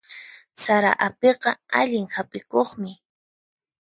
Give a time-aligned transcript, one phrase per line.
[0.61, 1.51] Sara apiqa
[1.81, 2.91] allin hap'ikuqmi.